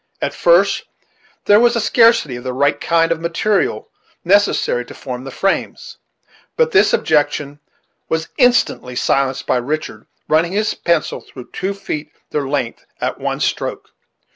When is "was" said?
1.59-1.75, 8.09-8.29